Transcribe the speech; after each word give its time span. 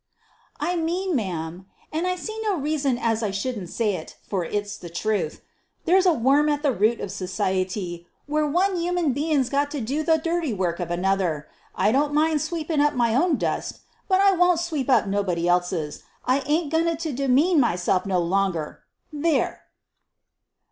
"I 0.59 0.77
mean, 0.77 1.15
ma'am 1.15 1.67
an' 1.91 2.07
I 2.07 2.15
see 2.15 2.35
no 2.41 2.57
reason 2.57 2.97
as 2.97 3.21
I 3.21 3.29
shouldn't 3.29 3.69
say 3.69 3.93
it, 3.97 4.17
for 4.27 4.43
it's 4.43 4.75
the 4.77 4.89
truth 4.89 5.41
there's 5.85 6.07
a 6.07 6.11
worm 6.13 6.49
at 6.49 6.63
the 6.63 6.71
root 6.71 6.99
of 6.99 7.11
society 7.11 8.07
where 8.25 8.47
one 8.47 8.81
yuman 8.81 9.13
bein' 9.13 9.43
's 9.43 9.49
got 9.49 9.69
to 9.69 9.79
do 9.79 10.01
the 10.01 10.17
dirty 10.17 10.55
work 10.55 10.79
of 10.79 10.89
another. 10.89 11.47
I 11.75 11.91
don't 11.91 12.15
mind 12.15 12.41
sweepin' 12.41 12.81
up 12.81 12.95
my 12.95 13.13
own 13.13 13.37
dust, 13.37 13.81
but 14.07 14.19
I 14.19 14.31
won't 14.31 14.59
sweep 14.59 14.89
up 14.89 15.05
nobody 15.05 15.47
else's. 15.47 16.01
I 16.25 16.39
ain't 16.47 16.73
a 16.73 16.77
goin' 16.81 16.97
to 16.97 17.11
demean 17.13 17.59
myself 17.59 18.07
no 18.07 18.17
longer! 18.17 18.81
There!" 19.13 19.65